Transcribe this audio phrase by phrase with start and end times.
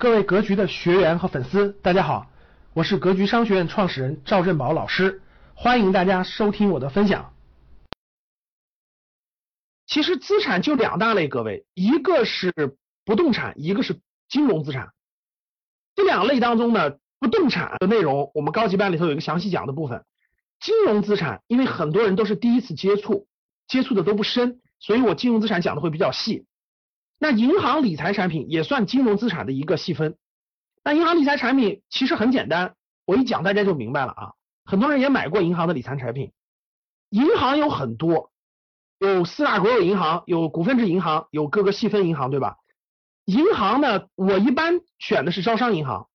[0.00, 2.30] 各位格局的学员和粉丝，大家好，
[2.72, 5.20] 我是格局商学院创始人赵振宝老师，
[5.54, 7.34] 欢迎大家收听我的分享。
[9.88, 12.52] 其实资产就两大类，各位，一个是
[13.04, 13.98] 不动产，一个是
[14.28, 14.92] 金融资产。
[15.96, 20.04] 这两类当中呢，不动产的内容我们高级班里头有一个详细讲的部分，
[20.60, 23.26] 金融资产因为很多人都是第一次接触，
[23.66, 26.46] 接触的都不深，所以我金融资产讲的会比较细。
[27.18, 30.16] 那银行理财产品也算金融资产的一个细分。
[30.84, 32.74] 那银行理财产品其实很简单，
[33.04, 34.32] 我一讲大家就明白了啊。
[34.64, 36.32] 很多人也买过银行的理财产品。
[37.10, 38.30] 银行有很多，
[38.98, 42.56] 有四大国有银行，有股份制银行，有各个细分银行，对吧？
[43.24, 46.08] 银行呢，我一般选的是招商银行。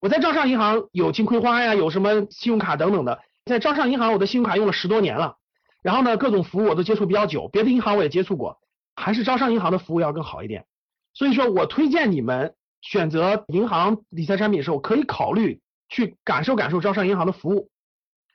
[0.00, 3.20] 我在招商银行有金葵花呀，有什么信用卡等等的。
[3.44, 5.36] 在招商银行，我的信用卡用了十多年了。
[5.82, 8.58] 然后呢，各种服务我都接触比较久，别的银行我也接触过。
[8.96, 10.66] 还是招商银行的服务要更好一点，
[11.14, 17.68] 所以说我推荐你们选择银行理财产品的时候，可以考虑去感受感受招商银行的服务。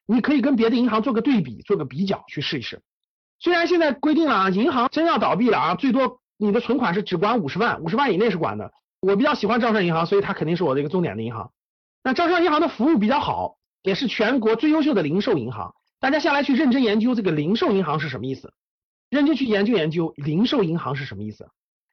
[0.05, 2.81] 你可以跟别的银行做个对比，做个比较，去试一试。
[3.39, 8.71] 虽然现在规定了啊，银行真要倒闭了啊，最多你的存款是只管五十万，五十万以内是管的。
[8.99, 11.51] 我比较喜欢招商银行，所以它肯定是我的一个重点的银行。
[12.03, 15.73] 那招商银行的服务比较好，也是全国最优秀的零售银行。
[15.99, 18.53] 大家下来去认真研究这个零售银行是什么意思。
[19.11, 21.49] 认真去研究研究零售银行是什么意思，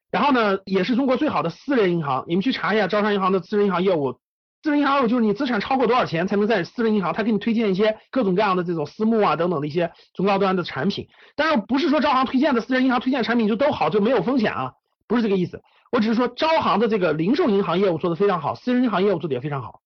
[0.09, 2.23] 然后呢，也是中国最好的私人银行。
[2.27, 4.17] 你们去查一下招商银行的私人银行业务，
[4.63, 11.09] 私人银行业务就是你资产超过多少钱才能在私人银行，他给你推荐一些各种各样的这种私募啊等等的一些中高端的产品。
[11.35, 14.71] 当然不是说招行推荐的私人银行推荐产品就都好就没有风险啊，
[15.05, 15.61] 不是这个意思。
[15.91, 19.81] 我只是说招行的这个零售银行业务做的非常好，私人银行业务做的也非常好。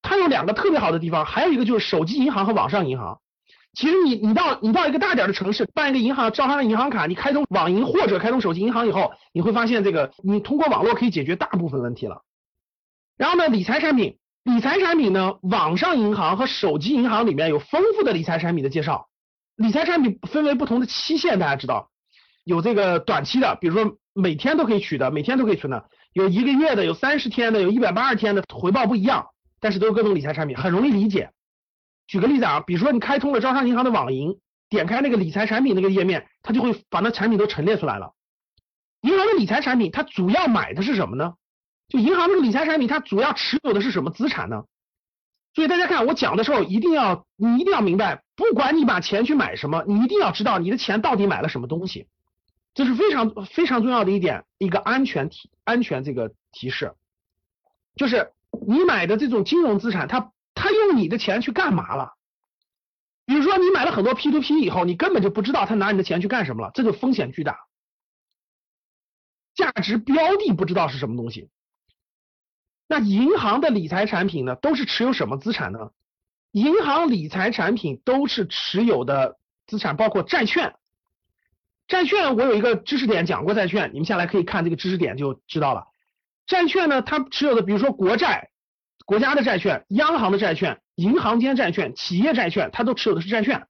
[0.00, 3.20] 它有两个特别好的地方，还有一个就是手机银行和网上银行。
[3.74, 12.22] 其实你你到你到一个大点的城市办一个银行招商的银行卡，你开通网银或者开通手机银行以后，你会发现这个你通过网络可以解决大部分问题了。
[13.16, 19.08] 然后呢，理财产品，理财产品呢，网上银行和手机银行里面有丰富的理财产品的介绍。
[19.56, 21.90] 理财产品分为不同的期限，大家知道，
[22.44, 29.26] 有这个短期的，比如说每天都可以取的，每天都可以存的，有一个月的，有三十天的，有一百八十天的，回报不一样，
[29.60, 31.30] 但是都是各种理财产品，很容易理解。
[32.08, 38.14] 举个例子啊，比如说你开通了招商银行的网银，点开那个理财产品那个页面，它就会把那产品都陈列出来了。
[39.02, 41.34] 银行的理财产品，它主要买的是什么呢？
[41.86, 44.64] 就银行这个理财产品，它主要持有的是什么资产呢？
[45.54, 52.06] 所以大家看我讲的时候，一定要你一定要明白，不管你把钱去买什么，你一定要知道你的钱到底买了什么东西，
[52.72, 56.94] 这是非常非常重要的一点，一个安全提安全这个提示，
[57.96, 58.32] 就是
[58.66, 60.32] 你买的这种金融资产，它。
[60.58, 62.14] 他用你的钱去干嘛了？
[63.24, 67.58] 比如说你买了很多 P to P 以后，你根本就不知道他拿你的钱去干什么了，这就风险巨大。
[69.54, 71.50] 价值标的不知道是什么东西。
[72.86, 75.90] 那银行的理财产品呢，都是持有什么资产呢？
[76.52, 80.74] 银行理财产品都是持有的资产包括债券。
[81.86, 85.86] 债券我有一个知识点讲过债券，你们下来可以看这个知识点就知道了。
[86.46, 88.50] 债券呢，它持有的比如说国债。
[89.08, 93.66] 国家的债券、央行的债券、银行间债券、企业债券，它都持有的是债券，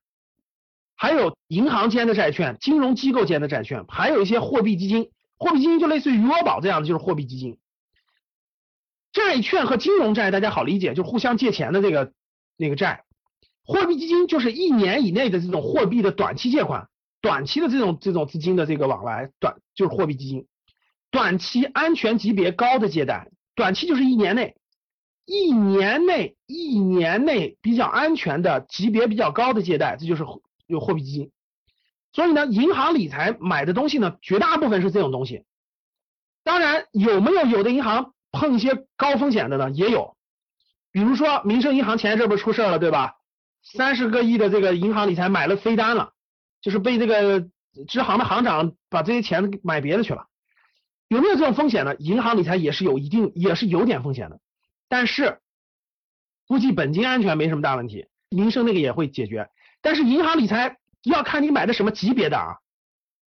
[0.97, 5.13] 还有银行间的债券、金融机构间的债券，还有一些货币基金。
[5.39, 7.57] 货币基金就类似于余额宝这样的，就是货币基金。
[9.13, 12.13] 债券和金融债大家好理解，就是互相借钱的这个
[12.57, 13.05] 那个债。
[13.65, 16.89] 货币基金就是一年以内的这种货币的短期借款，
[17.21, 20.49] 短期的这种这种资金的这个往来，短就是货币基金。
[21.13, 24.57] 短期安全级别高的借贷，短期就是一年内。
[25.29, 30.25] 一年内，一年内比较安全的级别比较高的借贷，这就是
[30.67, 31.31] 有货币基金。
[32.13, 35.45] 所以呢，银行理财买的东西呢，绝大部分是这种东西。
[36.45, 39.71] 当然，有没有有的银行碰一些高风险的呢？
[39.71, 40.17] 也有。
[40.93, 43.17] 比如说，民生银行前一阵不是出事了，对吧？
[43.63, 46.15] 三十个亿的这个银行理财买了飞单了，
[46.63, 47.47] 就是被这个
[47.87, 50.25] 支行的行长把这些钱买别的去了。
[51.09, 51.95] 有没有这种风险呢？
[51.97, 54.41] 银行理财也是有一定，也是有点风险的。
[54.89, 55.41] 但是
[56.47, 59.49] 估计本金安全没什么大问题，民生那个也会解决。
[59.81, 62.57] 但是银行理财要看你买的什么级别的啊。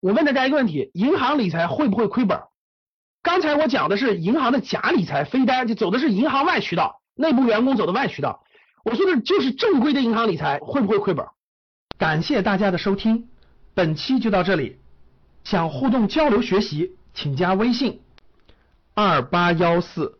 [0.02, 2.40] 我问大家一个问题：银行理财会不会亏本？
[3.24, 8.44] 刚才我讲的是银行的假理财飞单，就走的是银行外渠道，内部员工走的外渠道。
[8.84, 11.25] 我说的就是正规的银行理财会不会亏本？
[11.98, 13.30] 感谢大家的收听，
[13.74, 14.80] 本期就到这里。
[15.44, 18.01] 想互动交流学习，请加微信
[18.94, 20.19] 二八幺四。